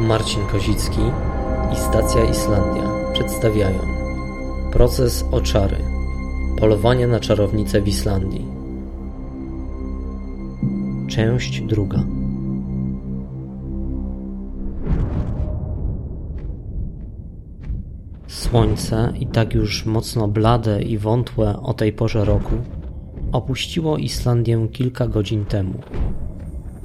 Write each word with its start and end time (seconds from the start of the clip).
Marcin 0.00 0.46
Kozicki 0.46 1.00
i 1.72 1.76
Stacja 1.76 2.24
Islandia 2.24 2.82
przedstawiają 3.12 3.78
Proces 4.72 5.24
oczary. 5.30 5.76
Polowanie 6.58 7.06
na 7.06 7.20
czarownicę 7.20 7.80
w 7.80 7.88
Islandii. 7.88 8.46
Część 11.08 11.60
druga. 11.60 12.04
Słońce, 18.26 19.12
i 19.20 19.26
tak 19.26 19.54
już 19.54 19.86
mocno 19.86 20.28
blade 20.28 20.82
i 20.82 20.98
wątłe 20.98 21.62
o 21.62 21.74
tej 21.74 21.92
porze 21.92 22.24
roku, 22.24 22.54
opuściło 23.32 23.96
Islandię 23.96 24.68
kilka 24.72 25.06
godzin 25.06 25.44
temu. 25.44 25.74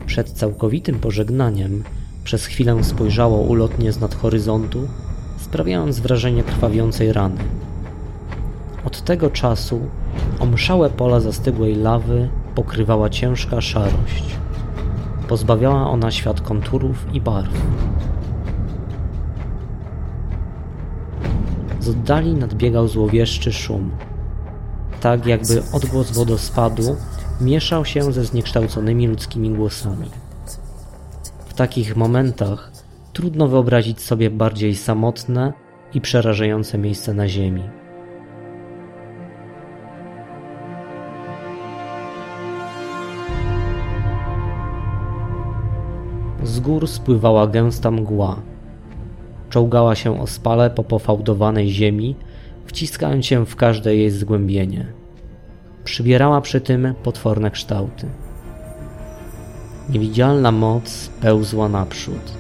Przed 0.05 0.29
całkowitym 0.29 0.99
pożegnaniem 0.99 1.83
przez 2.25 2.45
chwilę 2.45 2.83
spojrzało 2.83 3.37
ulotnie 3.37 3.91
z 3.91 3.99
nad 3.99 4.15
horyzontu, 4.15 4.87
sprawiając 5.37 5.99
wrażenie 5.99 6.43
krwawiącej 6.43 7.13
rany. 7.13 7.41
Od 8.85 9.01
tego 9.01 9.29
czasu 9.29 9.81
omszałe 10.39 10.89
pola 10.89 11.19
zastygłej 11.19 11.75
lawy 11.75 12.29
pokrywała 12.55 13.09
ciężka 13.09 13.61
szarość. 13.61 14.23
Pozbawiała 15.27 15.89
ona 15.89 16.11
świat 16.11 16.41
konturów 16.41 17.05
i 17.13 17.21
barw. 17.21 17.53
Z 21.79 21.89
oddali 21.89 22.33
nadbiegał 22.33 22.87
złowieszczy 22.87 23.53
szum. 23.53 23.91
Tak 25.01 25.25
jakby 25.25 25.63
odgłos 25.73 26.11
wodospadu 26.11 26.95
mieszał 27.41 27.85
się 27.85 28.13
ze 28.13 28.25
zniekształconymi 28.25 29.07
ludzkimi 29.07 29.49
głosami. 29.49 30.24
Takich 31.55 31.95
momentach 31.95 32.71
trudno 33.13 33.47
wyobrazić 33.47 34.01
sobie 34.01 34.29
bardziej 34.29 34.75
samotne 34.75 35.53
i 35.93 36.01
przerażające 36.01 36.77
miejsce 36.77 37.13
na 37.13 37.27
Ziemi. 37.27 37.63
Z 46.43 46.59
gór 46.59 46.87
spływała 46.87 47.47
gęsta 47.47 47.91
mgła. 47.91 48.41
Czołgała 49.49 49.95
się 49.95 50.21
ospale 50.21 50.69
po 50.69 50.83
pofałdowanej 50.83 51.69
ziemi, 51.69 52.15
wciskając 52.65 53.25
się 53.25 53.45
w 53.45 53.55
każde 53.55 53.95
jej 53.95 54.11
zgłębienie. 54.11 54.85
Przybierała 55.83 56.41
przy 56.41 56.61
tym 56.61 56.93
potworne 57.03 57.51
kształty. 57.51 58.24
Niewidzialna 59.89 60.51
moc 60.51 61.09
pełzła 61.21 61.69
naprzód. 61.69 62.33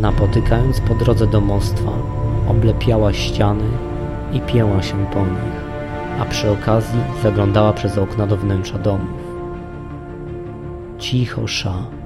Napotykając 0.00 0.80
po 0.80 0.94
drodze 0.94 1.26
domostwa, 1.26 1.90
oblepiała 2.48 3.12
ściany 3.12 3.64
i 4.32 4.40
pięła 4.40 4.82
się 4.82 5.06
po 5.12 5.20
nich, 5.20 5.62
a 6.20 6.24
przy 6.24 6.50
okazji 6.50 7.00
zaglądała 7.22 7.72
przez 7.72 7.98
okna 7.98 8.26
do 8.26 8.36
wnętrza 8.36 8.78
domów. 8.78 9.22
Cicho. 10.98 12.01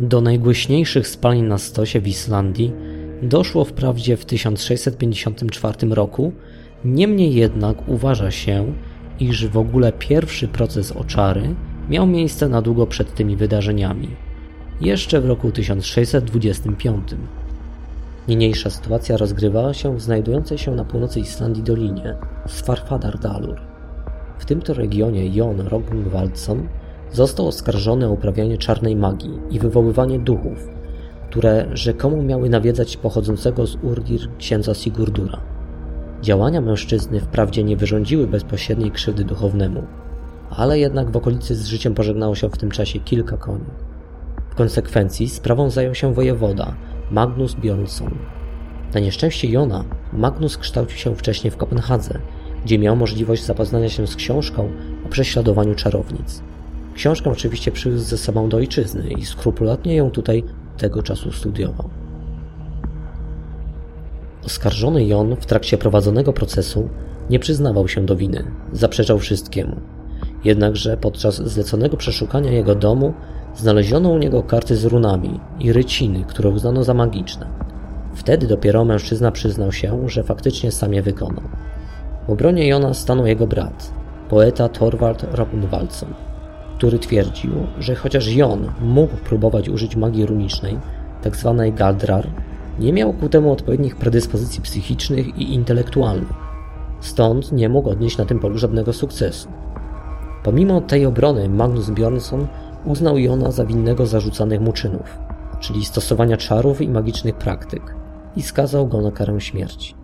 Do 0.00 0.20
najgłośniejszych 0.20 1.08
spalin 1.08 1.48
na 1.48 1.58
stosie 1.58 2.00
w 2.00 2.08
Islandii 2.08 2.72
doszło 3.22 3.64
wprawdzie 3.64 4.16
w 4.16 4.24
1654 4.24 5.88
roku, 5.88 6.32
niemniej 6.84 7.34
jednak 7.34 7.88
uważa 7.88 8.30
się, 8.30 8.72
iż 9.20 9.46
w 9.46 9.56
ogóle 9.56 9.92
pierwszy 9.92 10.48
proces 10.48 10.92
oczary 10.92 11.54
miał 11.88 12.06
miejsce 12.06 12.48
na 12.48 12.62
długo 12.62 12.86
przed 12.86 13.14
tymi 13.14 13.36
wydarzeniami, 13.36 14.08
jeszcze 14.80 15.20
w 15.20 15.26
roku 15.26 15.50
1625. 15.52 17.14
Niniejsza 18.28 18.70
sytuacja 18.70 19.16
rozgrywała 19.16 19.74
się 19.74 19.96
w 19.96 20.00
znajdującej 20.00 20.58
się 20.58 20.74
na 20.74 20.84
północy 20.84 21.20
Islandii 21.20 21.62
dolinie 21.62 22.14
Svarfadardalur. 22.46 23.60
W 24.38 24.44
tym 24.44 24.62
to 24.62 24.74
regionie 24.74 25.26
Jon 25.26 25.60
Rognvaldsson 25.60 26.68
Został 27.12 27.48
oskarżony 27.48 28.06
o 28.06 28.10
uprawianie 28.10 28.58
czarnej 28.58 28.96
magii 28.96 29.38
i 29.50 29.58
wywoływanie 29.58 30.18
duchów, 30.18 30.68
które 31.30 31.66
rzekomo 31.72 32.22
miały 32.22 32.48
nawiedzać 32.48 32.96
pochodzącego 32.96 33.66
z 33.66 33.76
Urdir 33.82 34.28
księdza 34.38 34.74
Sigurdura. 34.74 35.40
Działania 36.22 36.60
mężczyzny 36.60 37.20
wprawdzie 37.20 37.64
nie 37.64 37.76
wyrządziły 37.76 38.26
bezpośredniej 38.26 38.90
krzywdy 38.90 39.24
duchownemu, 39.24 39.82
ale 40.50 40.78
jednak 40.78 41.10
w 41.10 41.16
okolicy 41.16 41.54
z 41.54 41.66
życiem 41.66 41.94
pożegnało 41.94 42.34
się 42.34 42.50
w 42.50 42.58
tym 42.58 42.70
czasie 42.70 43.00
kilka 43.00 43.36
koni. 43.36 43.64
W 44.50 44.54
konsekwencji 44.54 45.28
sprawą 45.28 45.70
zajął 45.70 45.94
się 45.94 46.14
wojewoda 46.14 46.74
Magnus 47.10 47.54
Bjornsson. 47.54 48.14
Na 48.94 49.00
nieszczęście 49.00 49.48
Jona 49.48 49.84
Magnus 50.12 50.56
kształcił 50.56 50.98
się 50.98 51.14
wcześniej 51.14 51.50
w 51.50 51.56
Kopenhadze, 51.56 52.18
gdzie 52.64 52.78
miał 52.78 52.96
możliwość 52.96 53.44
zapoznania 53.44 53.88
się 53.88 54.06
z 54.06 54.16
książką 54.16 54.70
o 55.06 55.08
prześladowaniu 55.08 55.74
czarownic. 55.74 56.42
Książkę 56.98 57.30
oczywiście 57.30 57.72
przywiózł 57.72 58.04
ze 58.04 58.18
sobą 58.18 58.48
do 58.48 58.56
ojczyzny 58.56 59.10
i 59.10 59.26
skrupulatnie 59.26 59.96
ją 59.96 60.10
tutaj 60.10 60.44
tego 60.78 61.02
czasu 61.02 61.32
studiował. 61.32 61.90
Oskarżony 64.46 65.04
Jon 65.04 65.36
w 65.36 65.46
trakcie 65.46 65.78
prowadzonego 65.78 66.32
procesu 66.32 66.88
nie 67.30 67.38
przyznawał 67.38 67.88
się 67.88 68.06
do 68.06 68.16
winy, 68.16 68.44
zaprzeczał 68.72 69.18
wszystkiemu. 69.18 69.76
Jednakże 70.44 70.96
podczas 70.96 71.34
zleconego 71.34 71.96
przeszukania 71.96 72.50
jego 72.50 72.74
domu 72.74 73.14
znaleziono 73.56 74.08
u 74.08 74.18
niego 74.18 74.42
karty 74.42 74.76
z 74.76 74.84
runami 74.84 75.40
i 75.60 75.72
ryciny, 75.72 76.24
które 76.28 76.50
uznano 76.50 76.84
za 76.84 76.94
magiczne. 76.94 77.46
Wtedy 78.14 78.46
dopiero 78.46 78.84
mężczyzna 78.84 79.32
przyznał 79.32 79.72
się, 79.72 80.08
że 80.08 80.22
faktycznie 80.22 80.72
sam 80.72 80.94
je 80.94 81.02
wykonał. 81.02 81.44
W 82.26 82.30
obronie 82.30 82.68
Jona 82.68 82.94
stanął 82.94 83.26
jego 83.26 83.46
brat, 83.46 83.92
poeta 84.28 84.68
Thorwald 84.68 85.26
Robinwaldson 85.32 86.27
który 86.78 86.98
twierdził, 86.98 87.52
że 87.78 87.94
chociaż 87.94 88.28
Jon 88.28 88.72
mógł 88.80 89.16
próbować 89.16 89.68
użyć 89.68 89.96
magii 89.96 90.26
runicznej, 90.26 90.78
tzw. 91.22 91.54
Tak 91.58 91.74
Galdrar, 91.74 92.28
nie 92.78 92.92
miał 92.92 93.12
ku 93.12 93.28
temu 93.28 93.52
odpowiednich 93.52 93.96
predyspozycji 93.96 94.62
psychicznych 94.62 95.38
i 95.38 95.54
intelektualnych. 95.54 96.32
Stąd 97.00 97.52
nie 97.52 97.68
mógł 97.68 97.90
odnieść 97.90 98.18
na 98.18 98.24
tym 98.24 98.38
polu 98.38 98.58
żadnego 98.58 98.92
sukcesu. 98.92 99.48
Pomimo 100.44 100.80
tej 100.80 101.06
obrony 101.06 101.48
Magnus 101.48 101.90
Bjornsson 101.90 102.46
uznał 102.84 103.18
Jona 103.18 103.50
za 103.50 103.64
winnego 103.64 104.06
zarzucanych 104.06 104.60
mu 104.60 104.72
czynów, 104.72 105.18
czyli 105.60 105.84
stosowania 105.84 106.36
czarów 106.36 106.80
i 106.80 106.88
magicznych 106.88 107.34
praktyk 107.34 107.94
i 108.36 108.42
skazał 108.42 108.86
go 108.86 109.00
na 109.00 109.10
karę 109.10 109.40
śmierci. 109.40 109.97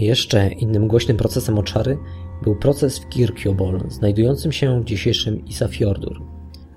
Jeszcze 0.00 0.48
innym 0.48 0.88
głośnym 0.88 1.16
procesem 1.16 1.58
oczary 1.58 1.98
był 2.42 2.56
proces 2.56 2.98
w 2.98 3.08
Kirkjobol, 3.08 3.80
znajdującym 3.88 4.52
się 4.52 4.80
w 4.80 4.84
dzisiejszym 4.84 5.44
Isafjordur. 5.46 6.22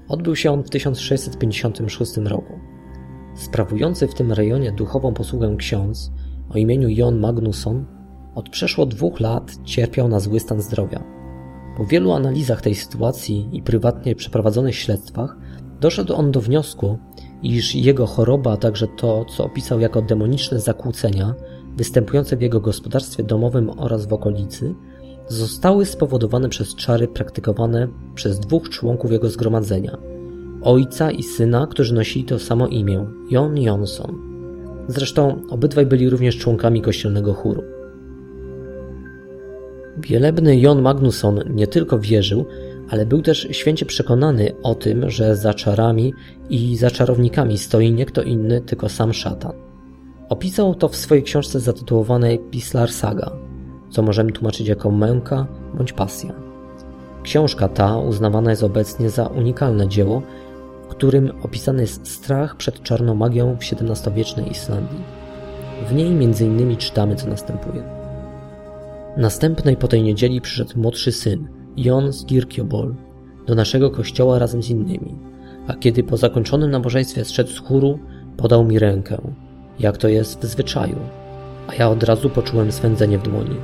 Odbył 0.07 0.35
się 0.35 0.51
on 0.51 0.63
w 0.63 0.69
1656 0.69 2.17
roku. 2.17 2.53
Sprawujący 3.35 4.07
w 4.07 4.13
tym 4.13 4.31
rejonie 4.31 4.71
duchową 4.71 5.13
posługę 5.13 5.55
ksiądz 5.57 6.11
o 6.49 6.57
imieniu 6.57 6.89
Jon 6.89 7.19
Magnusson 7.19 7.85
od 8.35 8.49
przeszło 8.49 8.85
dwóch 8.85 9.19
lat 9.19 9.51
cierpiał 9.63 10.07
na 10.07 10.19
zły 10.19 10.39
stan 10.39 10.61
zdrowia. 10.61 11.03
Po 11.77 11.85
wielu 11.85 12.11
analizach 12.11 12.61
tej 12.61 12.75
sytuacji 12.75 13.49
i 13.51 13.61
prywatnie 13.61 14.15
przeprowadzonych 14.15 14.75
śledztwach 14.75 15.37
doszedł 15.79 16.13
on 16.13 16.31
do 16.31 16.41
wniosku, 16.41 16.97
iż 17.43 17.75
jego 17.75 18.07
choroba, 18.07 18.51
a 18.51 18.57
także 18.57 18.87
to, 18.87 19.25
co 19.25 19.45
opisał 19.45 19.79
jako 19.79 20.01
demoniczne 20.01 20.59
zakłócenia, 20.59 21.35
występujące 21.77 22.37
w 22.37 22.41
jego 22.41 22.59
gospodarstwie 22.59 23.23
domowym 23.23 23.69
oraz 23.77 24.05
w 24.05 24.13
okolicy, 24.13 24.75
zostały 25.27 25.85
spowodowane 25.85 26.49
przez 26.49 26.75
czary 26.75 27.07
praktykowane 27.07 27.87
przez 28.15 28.39
dwóch 28.39 28.69
członków 28.69 29.11
jego 29.11 29.29
zgromadzenia, 29.29 29.97
ojca 30.61 31.11
i 31.11 31.23
syna, 31.23 31.67
którzy 31.67 31.93
nosili 31.93 32.25
to 32.25 32.39
samo 32.39 32.67
imię, 32.67 33.05
Jon 33.29 33.57
Jonsson. 33.57 34.31
Zresztą 34.87 35.41
obydwaj 35.49 35.85
byli 35.85 36.09
również 36.09 36.37
członkami 36.37 36.81
kościelnego 36.81 37.33
chóru. 37.33 37.63
Wielebny 39.97 40.59
Jon 40.59 40.81
Magnusson 40.81 41.39
nie 41.49 41.67
tylko 41.67 41.99
wierzył, 41.99 42.45
ale 42.89 43.05
był 43.05 43.21
też 43.21 43.47
święcie 43.51 43.85
przekonany 43.85 44.51
o 44.63 44.75
tym, 44.75 45.09
że 45.09 45.35
za 45.35 45.53
czarami 45.53 46.13
i 46.49 46.77
za 46.77 46.91
czarownikami 46.91 47.57
stoi 47.57 47.91
nie 47.91 48.05
kto 48.05 48.21
inny, 48.21 48.61
tylko 48.61 48.89
sam 48.89 49.13
szatan. 49.13 49.70
Opisał 50.31 50.75
to 50.75 50.87
w 50.87 50.95
swojej 50.95 51.23
książce 51.23 51.59
zatytułowanej 51.59 52.39
Pislar 52.39 52.91
Saga, 52.91 53.31
co 53.89 54.01
możemy 54.01 54.31
tłumaczyć 54.31 54.67
jako 54.67 54.91
męka 54.91 55.47
bądź 55.77 55.93
pasja. 55.93 56.33
Książka 57.23 57.67
ta 57.67 57.97
uznawana 57.97 58.49
jest 58.49 58.63
obecnie 58.63 59.09
za 59.09 59.27
unikalne 59.27 59.87
dzieło, 59.87 60.21
w 60.83 60.87
którym 60.87 61.31
opisany 61.43 61.81
jest 61.81 62.07
strach 62.07 62.55
przed 62.55 62.83
czarną 62.83 63.15
magią 63.15 63.55
w 63.55 63.81
XVII-wiecznej 63.81 64.51
Islandii. 64.51 65.03
W 65.89 65.93
niej 65.93 66.07
m.in. 66.07 66.77
czytamy, 66.77 67.15
co 67.15 67.27
następuje. 67.27 67.83
Następnej 69.17 69.77
po 69.77 69.87
tej 69.87 70.03
niedzieli 70.03 70.41
przyszedł 70.41 70.79
młodszy 70.79 71.11
syn, 71.11 71.47
Jon 71.77 72.13
z 72.13 72.25
Kirkjobol, 72.25 72.95
do 73.47 73.55
naszego 73.55 73.91
kościoła 73.91 74.39
razem 74.39 74.63
z 74.63 74.69
innymi, 74.69 75.15
a 75.67 75.73
kiedy 75.73 76.03
po 76.03 76.17
zakończonym 76.17 76.71
nabożeństwie 76.71 77.25
zszedł 77.25 77.49
z 77.49 77.59
chóru, 77.59 77.99
podał 78.37 78.63
mi 78.63 78.79
rękę, 78.79 79.17
jak 79.81 79.97
to 79.97 80.07
jest 80.07 80.41
w 80.41 80.45
zwyczaju, 80.45 80.95
a 81.67 81.75
ja 81.75 81.89
od 81.89 82.03
razu 82.03 82.29
poczułem 82.29 82.71
swędzenie 82.71 83.19
w 83.19 83.23
dłoni. 83.23 83.55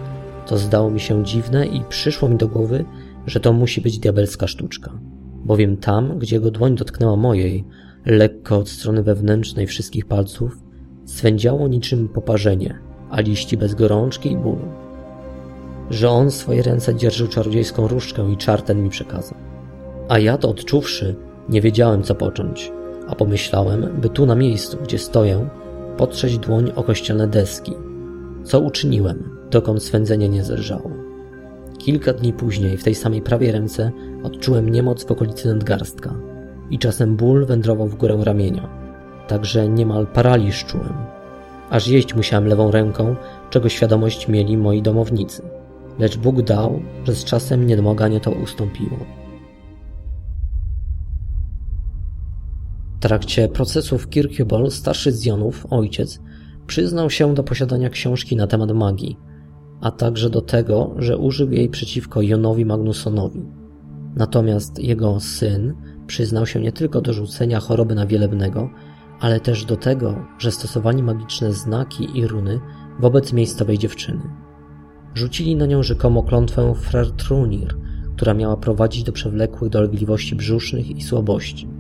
To 0.47 0.57
zdało 0.57 0.91
mi 0.91 0.99
się 0.99 1.23
dziwne 1.23 1.65
i 1.65 1.81
przyszło 1.89 2.29
mi 2.29 2.35
do 2.35 2.47
głowy, 2.47 2.85
że 3.25 3.39
to 3.39 3.53
musi 3.53 3.81
być 3.81 3.99
diabelska 3.99 4.47
sztuczka, 4.47 4.91
bowiem 5.45 5.77
tam, 5.77 6.19
gdzie 6.19 6.35
jego 6.35 6.51
dłoń 6.51 6.75
dotknęła 6.75 7.15
mojej, 7.15 7.63
lekko 8.05 8.57
od 8.57 8.69
strony 8.69 9.03
wewnętrznej 9.03 9.67
wszystkich 9.67 10.05
palców, 10.05 10.57
swędziało 11.05 11.67
niczym 11.67 12.07
poparzenie, 12.07 12.79
a 13.09 13.21
liści 13.21 13.57
bez 13.57 13.75
gorączki 13.75 14.31
i 14.31 14.37
bólu. 14.37 14.65
Że 15.89 16.09
on 16.09 16.29
w 16.29 16.33
swojej 16.33 16.61
ręce 16.61 16.95
dzierżył 16.95 17.27
czarodziejską 17.27 17.87
różdżkę 17.87 18.31
i 18.31 18.37
czar 18.37 18.61
ten 18.61 18.83
mi 18.83 18.89
przekazał. 18.89 19.37
A 20.09 20.19
ja 20.19 20.37
to 20.37 20.49
odczuwszy, 20.49 21.15
nie 21.49 21.61
wiedziałem 21.61 22.03
co 22.03 22.15
począć, 22.15 22.71
a 23.07 23.15
pomyślałem, 23.15 23.89
by 24.01 24.09
tu 24.09 24.25
na 24.25 24.35
miejscu, 24.35 24.77
gdzie 24.83 24.97
stoję, 24.97 25.49
potrzeć 25.97 26.37
dłoń 26.37 26.71
o 26.75 26.83
kościelne 26.83 27.27
deski. 27.27 27.73
Co 28.43 28.59
uczyniłem, 28.59 29.29
dokąd 29.51 29.83
swędzenie 29.83 30.29
nie 30.29 30.43
zerżało. 30.43 30.91
Kilka 31.77 32.13
dni 32.13 32.33
później 32.33 32.77
w 32.77 32.83
tej 32.83 32.95
samej 32.95 33.21
prawej 33.21 33.51
ręce 33.51 33.91
odczułem 34.23 34.69
niemoc 34.69 35.05
w 35.05 35.11
okolicy 35.11 35.47
nadgarstka 35.47 36.13
i 36.69 36.79
czasem 36.79 37.15
ból 37.15 37.45
wędrował 37.45 37.87
w 37.87 37.95
górę 37.95 38.17
ramienia, 38.23 38.69
także 39.27 39.69
niemal 39.69 40.07
paraliż 40.07 40.65
czułem. 40.65 40.93
Aż 41.69 41.87
jeść 41.87 42.15
musiałem 42.15 42.47
lewą 42.47 42.71
ręką, 42.71 43.15
czego 43.49 43.69
świadomość 43.69 44.27
mieli 44.27 44.57
moi 44.57 44.81
domownicy. 44.81 45.41
Lecz 45.99 46.17
Bóg 46.17 46.41
dał, 46.41 46.79
że 47.03 47.15
z 47.15 47.23
czasem 47.23 47.67
niedomaganie 47.67 48.19
to 48.19 48.31
ustąpiło. 48.31 48.97
Trakcie 53.07 53.47
procesów 53.47 54.09
Kirkjubol 54.09 54.71
starszy 54.71 55.11
z 55.11 55.25
Jonów, 55.25 55.65
ojciec, 55.69 56.19
przyznał 56.67 57.09
się 57.09 57.33
do 57.33 57.43
posiadania 57.43 57.89
książki 57.89 58.35
na 58.35 58.47
temat 58.47 58.71
magii, 58.71 59.17
a 59.81 59.91
także 59.91 60.29
do 60.29 60.41
tego, 60.41 60.95
że 60.97 61.17
użył 61.17 61.51
jej 61.51 61.69
przeciwko 61.69 62.21
Jonowi 62.21 62.65
Magnussonowi. 62.65 63.45
Natomiast 64.15 64.79
jego 64.79 65.19
syn 65.19 65.73
przyznał 66.07 66.45
się 66.45 66.59
nie 66.59 66.71
tylko 66.71 67.01
do 67.01 67.13
rzucenia 67.13 67.59
choroby 67.59 67.95
na 67.95 68.05
wielebnego, 68.05 68.69
ale 69.19 69.39
też 69.39 69.65
do 69.65 69.77
tego, 69.77 70.25
że 70.37 70.51
stosowali 70.51 71.03
magiczne 71.03 71.53
znaki 71.53 72.19
i 72.19 72.27
runy 72.27 72.59
wobec 72.99 73.33
miejscowej 73.33 73.77
dziewczyny. 73.77 74.21
Rzucili 75.13 75.55
na 75.55 75.65
nią 75.65 75.83
rzekomo 75.83 76.23
klątwę 76.23 76.73
Frertrunir, 76.75 77.75
która 78.15 78.33
miała 78.33 78.57
prowadzić 78.57 79.03
do 79.03 79.11
przewlekłych 79.11 79.71
dolegliwości 79.71 80.35
brzusznych 80.35 80.89
i 80.89 81.01
słabości. 81.01 81.76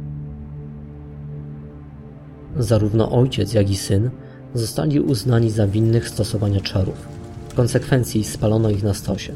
Zarówno 2.59 3.11
ojciec, 3.11 3.53
jak 3.53 3.69
i 3.69 3.77
syn 3.77 4.09
zostali 4.53 4.99
uznani 4.99 5.51
za 5.51 5.67
winnych 5.67 6.09
stosowania 6.09 6.61
czarów. 6.61 7.07
W 7.49 7.53
konsekwencji 7.53 8.23
spalono 8.23 8.69
ich 8.69 8.83
na 8.83 8.93
stosie. 8.93 9.33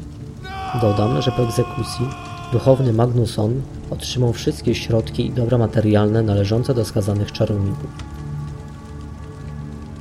Dodam, 0.80 1.22
że 1.22 1.30
po 1.30 1.42
egzekucji 1.42 2.06
duchowny 2.52 2.92
Magnusson 2.92 3.62
otrzymał 3.90 4.32
wszystkie 4.32 4.74
środki 4.74 5.26
i 5.26 5.32
dobra 5.32 5.58
materialne 5.58 6.22
należące 6.22 6.74
do 6.74 6.84
skazanych 6.84 7.32
czarowników. 7.32 7.90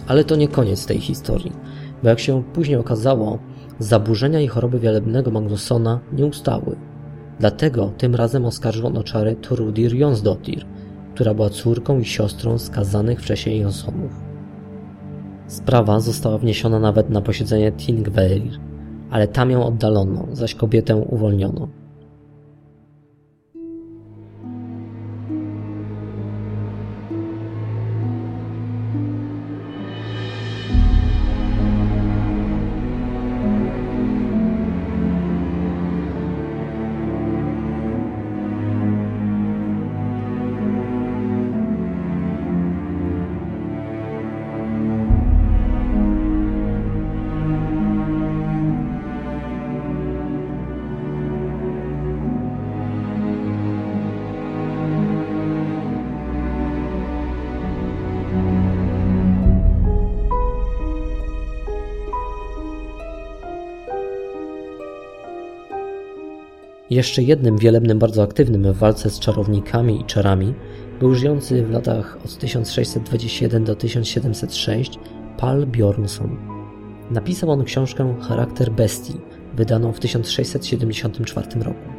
Ale 0.07 0.23
to 0.23 0.35
nie 0.35 0.47
koniec 0.47 0.85
tej 0.85 0.99
historii, 0.99 1.51
bo 2.03 2.09
jak 2.09 2.19
się 2.19 2.43
później 2.53 2.77
okazało, 2.77 3.39
zaburzenia 3.79 4.41
i 4.41 4.47
choroby 4.47 4.79
wielebnego 4.79 5.31
Magnussona 5.31 5.99
nie 6.13 6.25
ustały. 6.25 6.75
Dlatego 7.39 7.91
tym 7.97 8.15
razem 8.15 8.45
oskarżono 8.45 9.03
czary 9.03 9.35
Torudir 9.35 9.95
Jonsdottir, 9.95 10.65
która 11.15 11.33
była 11.33 11.49
córką 11.49 11.99
i 11.99 12.05
siostrą 12.05 12.57
skazanych 12.57 13.21
wcześniej 13.21 13.59
Jonsonów. 13.59 14.11
Sprawa 15.47 15.99
została 15.99 16.37
wniesiona 16.37 16.79
nawet 16.79 17.09
na 17.09 17.21
posiedzenie 17.21 17.71
Thingvellir, 17.71 18.59
ale 19.09 19.27
tam 19.27 19.51
ją 19.51 19.65
oddalono, 19.65 20.27
zaś 20.31 20.55
kobietę 20.55 20.95
uwolniono. 20.95 21.80
Jeszcze 66.91 67.23
jednym 67.23 67.57
wielebnym 67.57 67.99
bardzo 67.99 68.23
aktywnym 68.23 68.73
w 68.73 68.77
walce 68.77 69.09
z 69.09 69.19
czarownikami 69.19 70.01
i 70.01 70.05
czarami 70.05 70.53
był 70.99 71.15
żyjący 71.15 71.65
w 71.65 71.71
latach 71.71 72.17
od 72.25 72.37
1621 72.37 73.63
do 73.63 73.75
1706 73.75 74.99
Pal 75.37 75.67
Bjornsson. 75.67 76.37
Napisał 77.11 77.51
on 77.51 77.63
książkę 77.63 78.15
Charakter 78.21 78.71
Bestii, 78.71 79.17
wydaną 79.53 79.91
w 79.91 79.99
1674 79.99 81.47
roku. 81.59 81.89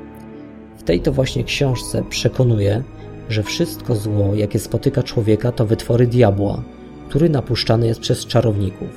W 0.77 0.83
tej 0.83 1.01
to 1.01 1.13
właśnie 1.13 1.45
książce 1.45 2.05
przekonuje, 2.09 2.83
że 3.29 3.43
wszystko 3.43 3.97
zło, 3.97 4.35
jakie 4.35 4.59
spotyka 4.59 5.03
człowieka, 5.03 5.53
to 5.53 5.67
wytwory 5.67 6.07
diabła, 6.07 6.63
który 7.09 7.29
napuszczany 7.29 7.87
jest 7.87 8.01
przez 8.01 8.27
czarowników. 8.27 8.89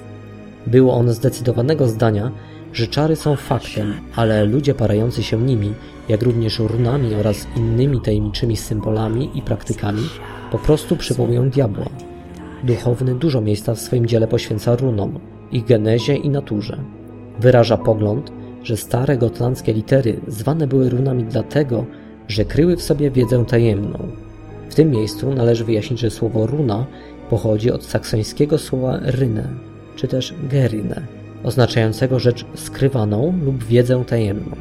Było 0.68 0.94
on 0.94 1.14
zdecydowanego 1.14 1.88
zdania, 1.88 2.32
że 2.75 2.88
czary 2.88 3.15
są 3.15 3.36
faktem, 3.36 3.94
ale 4.15 4.46
ludzie 4.46 4.74
parający 4.74 5.24
się 5.24 5.41
nimi, 5.41 5.74
jak 6.10 6.24
również 6.24 6.60
runami 6.60 7.15
oraz 7.15 7.48
innymi 7.58 8.01
tajemniczymi 8.01 8.58
symbolami 8.58 9.29
i 9.36 9.41
praktykami, 9.41 10.01
po 10.51 10.58
prostu 10.60 10.96
przywołują 10.96 11.50
diabła. 11.50 11.86
Duchowny 12.63 13.15
dużo 13.15 13.41
miejsca 13.41 13.75
w 13.75 13.79
swoim 13.79 14.05
dziele 14.05 14.27
poświęca 14.27 14.75
runom, 14.75 15.20
ich 15.51 15.65
genezie 15.65 16.15
i 16.15 16.29
naturze. 16.29 16.77
Wyraża 17.39 17.77
pogląd, 17.77 18.32
że 18.63 18.77
stare 18.77 19.17
gotlandzkie 19.17 19.74
litery 19.74 20.20
zwane 20.27 20.67
były 20.67 20.89
runami 20.89 21.24
dlatego, 21.24 21.86
że 22.27 22.46
kryły 22.46 22.77
w 22.77 22.82
sobie 22.82 23.12
wiedzę 23.12 23.46
tajemną. 23.46 24.00
W 24.70 24.75
tym 24.75 24.91
miejscu 24.91 25.34
należy 25.34 25.65
wyjaśnić, 25.65 26.00
że 26.00 26.10
słowo 26.10 26.48
runa 26.48 26.86
pochodzi 27.29 27.72
od 27.72 27.84
saksońskiego 27.84 28.58
słowa 28.58 29.00
rynę, 29.01 29.48
czy 29.96 30.08
też 30.08 30.34
gerynę, 30.51 31.01
oznaczającego 31.44 32.20
rzecz 32.20 32.46
skrywaną 32.56 33.39
lub 33.46 33.63
wiedzę 33.63 34.04
tajemną. 34.08 34.56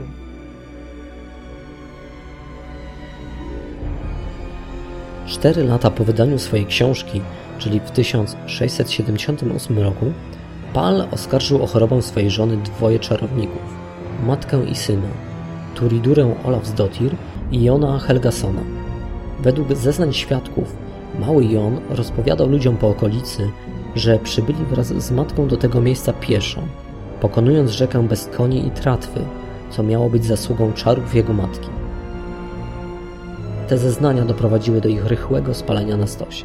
Cztery 5.26 5.64
lata 5.64 5.90
po 5.90 6.04
wydaniu 6.04 6.38
swojej 6.38 6.66
książki, 6.66 7.20
czyli 7.58 7.80
w 7.80 7.90
1678 7.90 9.78
roku, 9.78 10.12
Pal 10.74 11.06
oskarżył 11.10 11.62
o 11.62 11.66
chorobę 11.66 12.02
swojej 12.02 12.30
żony 12.30 12.56
dwoje 12.56 12.98
czarowników, 12.98 13.62
matkę 14.26 14.64
i 14.64 14.74
syna, 14.74 15.08
Turidurę 15.74 16.34
Olafsdottir 16.44 17.16
i 17.52 17.62
Jona 17.62 17.98
Helgasona. 17.98 18.60
Według 19.40 19.74
zeznań 19.76 20.12
świadków, 20.12 20.76
mały 21.18 21.44
Jon 21.44 21.80
rozpowiadał 21.90 22.48
ludziom 22.48 22.76
po 22.76 22.88
okolicy, 22.88 23.50
że 23.96 24.18
przybyli 24.18 24.64
wraz 24.64 24.86
z 24.86 25.10
matką 25.10 25.48
do 25.48 25.56
tego 25.56 25.80
miejsca 25.80 26.12
pieszo, 26.12 26.60
pokonując 27.20 27.70
rzekę 27.70 28.08
bez 28.08 28.26
koni 28.26 28.66
i 28.66 28.70
tratwy, 28.70 29.20
co 29.70 29.82
miało 29.82 30.10
być 30.10 30.24
zasługą 30.24 30.72
czarów 30.72 31.14
jego 31.14 31.32
matki. 31.32 31.68
Te 33.68 33.78
zeznania 33.78 34.24
doprowadziły 34.24 34.80
do 34.80 34.88
ich 34.88 35.06
rychłego 35.06 35.54
spalenia 35.54 35.96
na 35.96 36.06
stosie. 36.06 36.44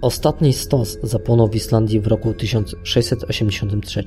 Ostatni 0.00 0.52
stos 0.52 0.98
zapłonął 1.02 1.48
w 1.48 1.54
Islandii 1.54 2.00
w 2.00 2.06
roku 2.06 2.34
1683. 2.34 4.04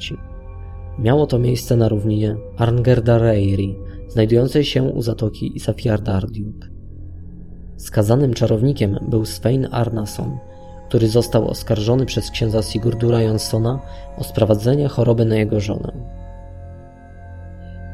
Miało 0.99 1.27
to 1.27 1.39
miejsce 1.39 1.75
na 1.75 1.89
równinie 1.89 2.35
Arngerdareiri, 2.57 3.75
znajdującej 4.07 4.63
się 4.63 4.83
u 4.83 5.01
zatoki 5.01 5.57
Isafjardardiub. 5.57 6.65
Skazanym 7.77 8.33
czarownikiem 8.33 8.99
był 9.09 9.25
Svein 9.25 9.67
Arnason, 9.71 10.37
który 10.87 11.07
został 11.07 11.47
oskarżony 11.47 12.05
przez 12.05 12.31
księdza 12.31 12.61
Sigurdura 12.61 13.21
Janssona 13.21 13.79
o 14.17 14.23
sprowadzenie 14.23 14.87
choroby 14.87 15.25
na 15.25 15.35
jego 15.35 15.59
żonę. 15.59 15.91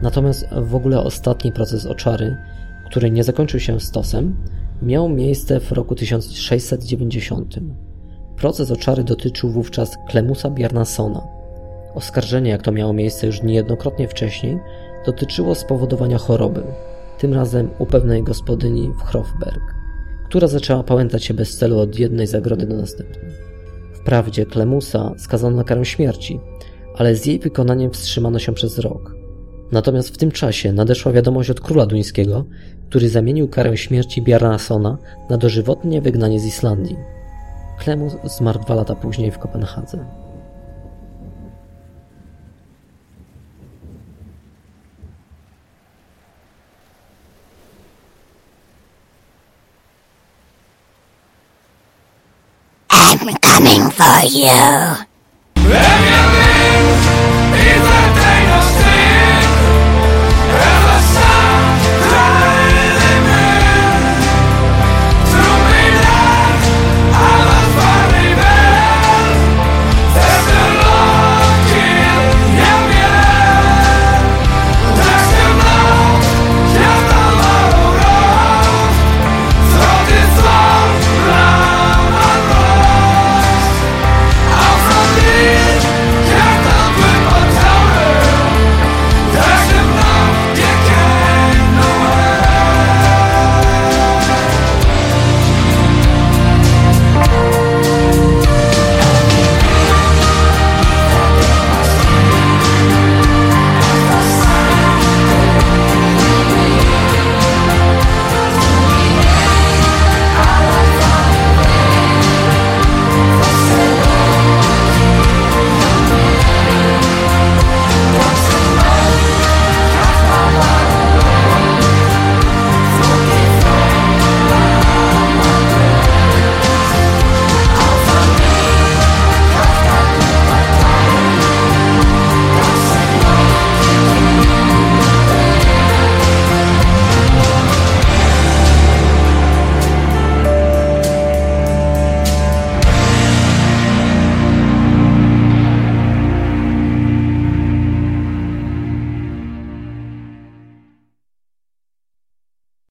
Natomiast 0.02 0.48
w 0.62 0.76
ogóle 0.76 1.00
ostatni 1.00 1.52
proces 1.52 1.86
oczary, 1.86 2.38
który 2.90 3.12
nie 3.12 3.24
zakończył 3.24 3.60
się 3.60 3.80
stosem, 3.80 4.36
miał 4.82 5.10
miejsce 5.10 5.60
w 5.60 5.72
roku 5.72 5.96
1690. 5.96 7.56
Proces 8.38 8.72
oczary 8.72 9.04
dotyczył 9.04 9.50
wówczas 9.50 9.98
Klemusa 10.08 10.50
Bjarnasona. 10.50 11.28
Oskarżenie, 11.96 12.52
jak 12.52 12.62
to 12.62 12.72
miało 12.72 12.94
miejsce 12.94 13.28
już 13.28 13.44
niejednokrotnie 13.44 14.08
wcześniej, 14.08 14.60
dotyczyło 15.06 15.56
spowodowania 15.56 16.18
choroby, 16.18 16.64
tym 17.18 17.34
razem 17.34 17.70
u 17.80 17.86
pewnej 17.86 18.24
gospodyni 18.24 18.90
w 19.00 19.02
Hrofberg, 19.02 19.62
która 20.26 20.48
zaczęła 20.48 20.84
pałętać 20.84 21.24
się 21.24 21.34
bez 21.34 21.58
celu 21.58 21.80
od 21.80 22.00
jednej 22.00 22.28
zagrody 22.28 22.66
do 22.66 22.76
następnej. 22.76 23.32
Wprawdzie 23.94 24.46
Klemusa 24.46 25.14
skazano 25.18 25.58
na 25.58 25.64
karę 25.64 25.86
śmierci, 25.86 26.40
ale 26.98 27.16
z 27.16 27.26
jej 27.26 27.40
wykonaniem 27.40 27.92
wstrzymano 27.92 28.40
się 28.40 28.54
przez 28.54 28.80
rok. 28.80 29.16
Natomiast 29.72 30.10
w 30.10 30.18
tym 30.18 30.32
czasie 30.32 30.74
nadeszła 30.74 31.12
wiadomość 31.12 31.50
od 31.50 31.62
króla 31.62 31.86
duńskiego, 31.86 32.46
który 32.90 33.10
zamienił 33.10 33.48
karę 33.48 33.78
śmierci 33.78 34.22
Bjarnasona 34.22 34.98
na 35.30 35.38
dożywotnie 35.38 36.02
wygnanie 36.02 36.40
z 36.40 36.46
Islandii. 36.46 37.17
Klemus 37.78 38.14
zmarł 38.24 38.60
dwa 38.60 38.76
lata 38.76 38.96
później 38.96 39.32
w 39.32 39.40
Kopenhadze. 39.40 40.06
I'm 52.90 53.38
coming 53.42 53.92
for 53.92 54.26
you. 54.26 55.08